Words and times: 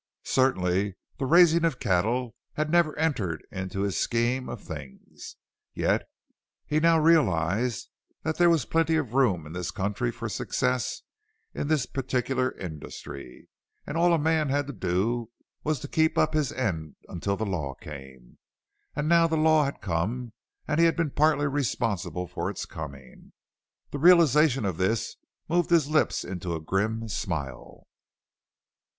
Certainly 0.25 0.95
the 1.19 1.27
raising 1.27 1.63
of 1.63 1.79
cattle 1.79 2.33
had 2.53 2.71
never 2.71 2.97
entered 2.97 3.45
into 3.51 3.81
his 3.81 3.99
scheme 3.99 4.49
of 4.49 4.59
things. 4.59 5.35
Yet 5.75 6.09
he 6.65 6.79
now 6.79 6.97
realized 6.99 7.87
that 8.23 8.39
there 8.39 8.49
was 8.49 8.65
plenty 8.65 8.95
of 8.95 9.13
room 9.13 9.45
in 9.45 9.53
this 9.53 9.69
country 9.69 10.11
for 10.11 10.27
success 10.27 11.03
in 11.53 11.67
this 11.67 11.85
particular 11.85 12.51
industry; 12.53 13.47
all 13.87 14.11
a 14.11 14.17
man 14.17 14.49
had 14.49 14.65
to 14.65 14.73
do 14.73 15.29
was 15.63 15.79
to 15.81 15.87
keep 15.87 16.17
up 16.17 16.33
his 16.33 16.51
end 16.51 16.95
until 17.07 17.37
the 17.37 17.45
law 17.45 17.75
came. 17.75 18.39
And 18.95 19.07
now 19.07 19.27
the 19.27 19.37
law 19.37 19.65
had 19.65 19.81
come 19.81 20.33
and 20.67 20.79
he 20.79 20.87
had 20.87 20.95
been 20.95 21.11
partly 21.11 21.45
responsible 21.45 22.25
for 22.27 22.49
its 22.49 22.65
coming. 22.65 23.33
The 23.91 23.99
realization 23.99 24.65
of 24.65 24.77
this 24.77 25.17
moved 25.47 25.69
his 25.69 25.87
lips 25.89 26.23
into 26.25 26.55
a 26.55 26.59
grim 26.59 27.07
smile. 27.07 27.85